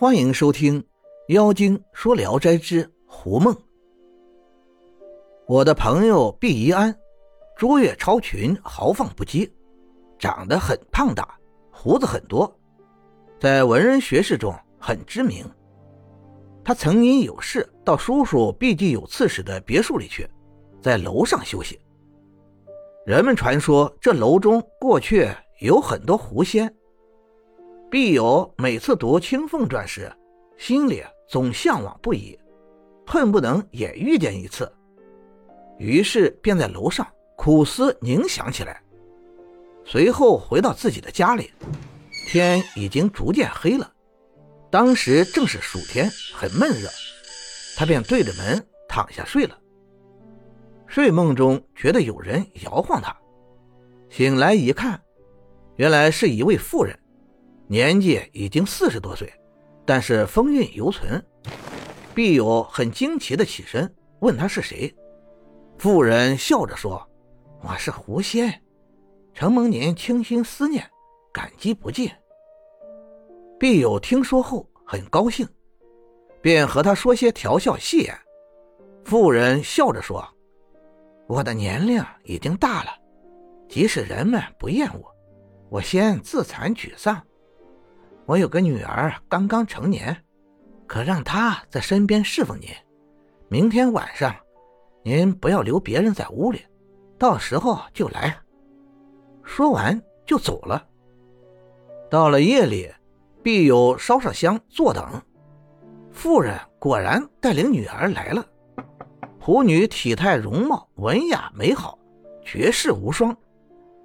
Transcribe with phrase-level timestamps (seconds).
[0.00, 0.80] 欢迎收听
[1.34, 3.52] 《妖精说聊斋之狐梦》。
[5.48, 6.96] 我的朋友毕宜安，
[7.56, 9.50] 卓越超群，豪放不羁，
[10.16, 11.36] 长得很胖大，
[11.72, 12.56] 胡子很多，
[13.40, 15.44] 在文人学士中很知名。
[16.62, 20.30] 他曾因有事到叔叔毕竟有刺史的别墅里去，
[20.80, 21.76] 在楼上休息。
[23.04, 26.72] 人们传说这楼中过去有很多狐仙。
[27.90, 30.12] 毕友每次读《青凤传》时，
[30.58, 32.38] 心里总向往不已，
[33.06, 34.70] 恨不能也遇见一次。
[35.78, 38.82] 于是便在楼上苦思冥想起来。
[39.86, 41.50] 随后回到自己的家里，
[42.26, 43.90] 天已经逐渐黑了。
[44.70, 46.90] 当时正是暑天，很闷热，
[47.78, 49.58] 他便对着门躺下睡了。
[50.86, 53.16] 睡梦中觉得有人摇晃他，
[54.10, 55.00] 醒来一看，
[55.76, 56.94] 原来是一位妇人。
[57.70, 59.30] 年纪已经四十多岁，
[59.84, 61.22] 但是风韵犹存。
[62.14, 64.92] 毕友很惊奇的起身问他是谁，
[65.76, 67.06] 妇人笑着说
[67.62, 68.62] ：“我是狐仙，
[69.34, 70.82] 承蒙您倾心思念，
[71.30, 72.10] 感激不尽。”
[73.60, 75.46] 毕友听说后很高兴，
[76.40, 78.18] 便和他说些调笑戏言。
[79.04, 80.26] 妇人笑着说
[81.28, 82.90] ：“我的年龄已经大了，
[83.68, 85.04] 即使人们不厌恶，
[85.68, 87.22] 我先自惭沮丧。”
[88.28, 90.14] 我有个女儿刚刚成年，
[90.86, 92.68] 可让她在身边侍奉您。
[93.48, 94.36] 明天晚上，
[95.02, 96.60] 您不要留别人在屋里，
[97.18, 98.36] 到时候就来。
[99.42, 100.86] 说完就走了。
[102.10, 102.92] 到了夜里，
[103.42, 105.02] 必有烧上香坐等。
[106.12, 108.44] 妇人果然带领女儿来了。
[109.40, 111.98] 仆女体态容貌文雅美好，
[112.44, 113.34] 绝世无双。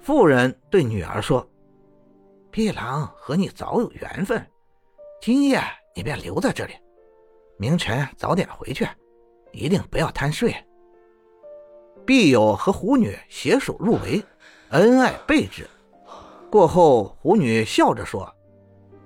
[0.00, 1.48] 妇人对女儿说。
[2.58, 4.44] 碧郎和你早有缘分，
[5.20, 5.62] 今夜
[5.94, 6.72] 你便留在这里，
[7.56, 8.84] 明晨早点回去，
[9.52, 10.52] 一定不要贪睡。
[12.04, 14.20] 碧友和狐女携手入围，
[14.70, 15.70] 恩爱备至。
[16.50, 18.28] 过后，狐女笑着说：“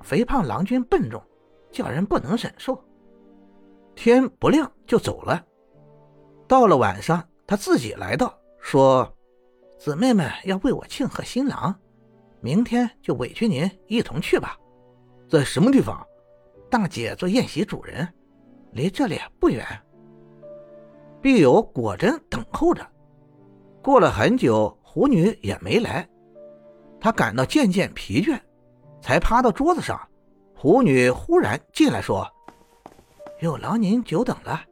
[0.01, 1.23] 肥胖郎君笨重，
[1.71, 2.83] 叫人不能忍受。”
[3.95, 5.45] 天不亮就走了。
[6.49, 9.15] 到了晚上，他自己来到，说
[9.79, 11.79] ：“姊妹们要为我庆贺新郎。”
[12.43, 14.59] 明天就委屈您一同去吧，
[15.31, 16.05] 在什么地方？
[16.69, 18.07] 大姐做宴席主人，
[18.73, 19.65] 离这里不远。
[21.21, 22.85] 碧友果真等候着，
[23.81, 26.09] 过了很久，狐女也没来，
[26.99, 28.37] 他感到渐渐疲倦，
[29.01, 30.01] 才趴到桌子上。
[30.57, 32.29] 狐女忽然进来说
[33.41, 34.63] ：“有劳您久等了。”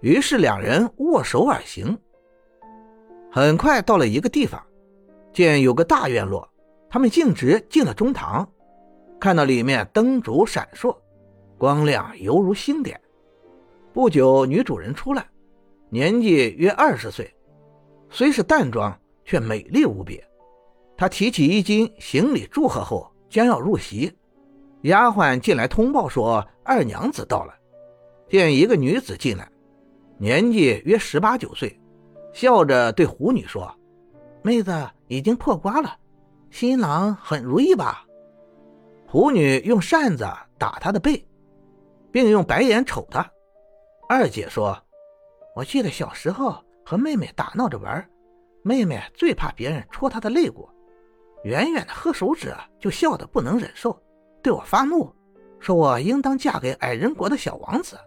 [0.00, 1.98] 于是两人握手而行。
[3.30, 4.64] 很快到了一个地方，
[5.34, 6.48] 见有个大院落。
[6.90, 8.48] 他们径直进了中堂，
[9.20, 10.96] 看到里面灯烛闪烁，
[11.58, 13.00] 光亮犹如星点。
[13.92, 15.26] 不久，女主人出来，
[15.90, 17.34] 年纪约二十岁，
[18.10, 20.22] 虽是淡妆，却美丽无比。
[20.96, 24.12] 她提起衣襟，行礼祝贺后，将要入席。
[24.82, 27.52] 丫鬟进来通报说：“二娘子到了。”
[28.30, 29.50] 见一个女子进来，
[30.18, 31.78] 年纪约十八九岁，
[32.32, 33.74] 笑着对狐女说
[34.42, 34.72] ：“妹子
[35.08, 35.96] 已经破瓜了。”
[36.50, 38.04] 新郎很如意吧？
[39.06, 40.26] 狐女用扇子
[40.58, 41.26] 打他的背，
[42.10, 43.26] 并用白眼瞅他。
[44.08, 44.76] 二姐说
[45.54, 48.06] ：“我记得小时候和妹妹打闹着玩，
[48.62, 50.68] 妹妹最怕别人戳她的肋骨，
[51.44, 53.98] 远远的喝手指就笑得不能忍受，
[54.42, 55.14] 对我发怒，
[55.60, 57.98] 说我应当嫁给矮人国的小王子。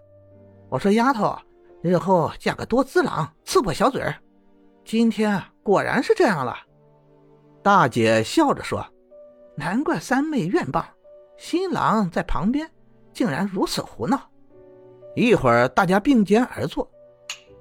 [0.70, 1.38] 我说丫头，
[1.82, 4.16] 日后嫁个多姿郎，刺破小嘴儿。
[4.84, 6.58] 今天果然是这样了。”
[7.64, 8.84] 大姐笑着说
[9.56, 10.84] ：“难怪三妹怨谤，
[11.38, 12.68] 新郎在旁边
[13.14, 14.20] 竟然如此胡闹。”
[15.16, 16.90] 一会儿，大家并肩而坐，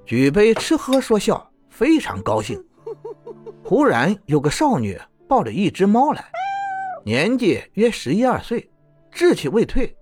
[0.06, 2.64] 举杯吃喝说笑，非常高兴。
[3.62, 6.24] 忽然有个少女抱着一只猫来，
[7.04, 8.70] 年纪约十一二岁，
[9.12, 9.94] 稚气未退，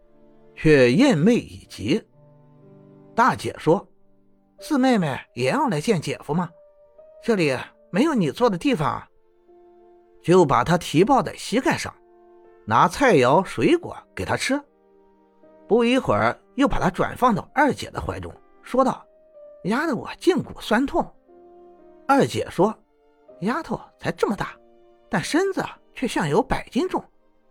[0.55, 2.01] 却艳媚已极。
[3.17, 3.85] 大姐说
[4.61, 6.49] ：“四妹妹也要来见姐夫吗？
[7.21, 7.57] 这里
[7.91, 9.03] 没有你坐的地方。”
[10.29, 11.91] 就把他提抱在膝盖上，
[12.67, 14.63] 拿菜肴水果给他吃。
[15.67, 18.31] 不一会儿，又把他转放到二姐的怀中，
[18.63, 19.03] 说道
[19.65, 21.03] ：“压得我胫骨酸痛。”
[22.07, 22.79] 二姐说
[23.41, 24.55] ：“丫头才这么大，
[25.09, 25.65] 但身子
[25.95, 27.03] 却像有百斤重，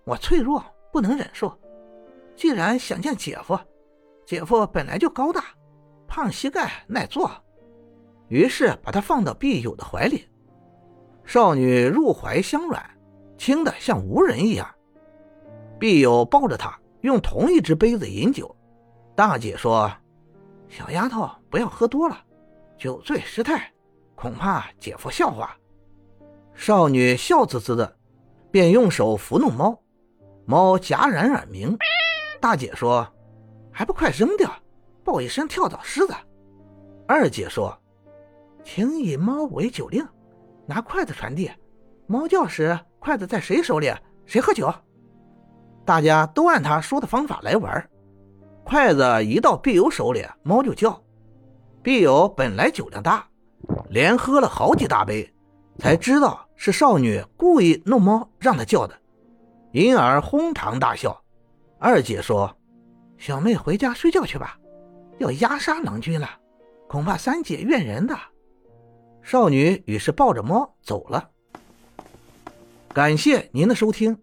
[0.04, 1.52] 我脆弱不能忍受。
[2.36, 3.58] 既然想见姐夫，
[4.24, 5.46] 姐夫本来就高大，
[6.08, 7.28] 胖膝盖耐坐，
[8.28, 10.28] 于是把他放到碧友的怀里。”
[11.28, 12.82] 少女入怀相软，
[13.38, 14.66] 轻的像无人一样。
[15.78, 18.56] 碧友抱着她，用同一只杯子饮酒。
[19.14, 19.92] 大姐说
[20.70, 22.18] ：“小丫头，不要喝多了，
[22.78, 23.70] 酒醉失态，
[24.16, 25.54] 恐怕姐夫笑话。”
[26.56, 27.98] 少女笑滋滋的，
[28.50, 29.78] 便用手抚弄猫，
[30.46, 31.78] 猫戛然耳鸣。
[32.40, 33.06] 大姐说
[33.70, 34.50] ：“还不快扔掉，
[35.04, 36.14] 报一声跳蚤虱子。”
[37.06, 37.78] 二姐说
[38.64, 40.08] ：“请以猫为酒令，
[40.68, 41.50] 拿筷子传递。
[42.06, 43.92] 猫叫时，筷子在谁手里，
[44.26, 44.72] 谁喝酒。”
[45.86, 47.90] 大家都按他说的方法来玩。
[48.64, 51.02] 筷子一到碧友手里，猫就叫。
[51.82, 53.26] 碧友本来酒量大，
[53.90, 55.34] 连喝了好几大杯，
[55.80, 58.94] 才知道是少女故意弄猫让他叫的，
[59.72, 61.18] 因而哄堂大笑。
[61.80, 62.54] 二姐说
[63.18, 64.58] ：“小妹回家睡觉去吧，
[65.20, 66.30] 要压杀郎君了。”
[66.90, 68.18] 恐怕三姐怨人的。
[69.30, 71.30] 少女于是抱着猫走了。
[72.94, 74.18] 感谢您的收听，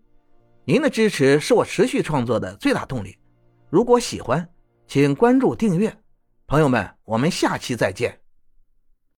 [0.65, 3.19] 您的支持是我持续创作的最大动力。
[3.69, 4.49] 如果喜欢，
[4.89, 5.95] 请关注订阅。
[6.47, 8.24] 朋友们，我们下期再见。